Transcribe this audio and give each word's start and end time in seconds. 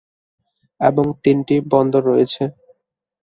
এবং 0.81 1.05
তিনটি 1.23 1.55
বন্দর 1.71 2.01
রয়েছে। 2.03 2.43